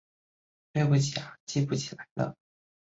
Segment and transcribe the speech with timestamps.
[0.73, 2.35] 对不起啊记不起来了